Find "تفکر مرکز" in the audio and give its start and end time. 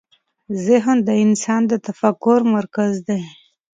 1.87-2.93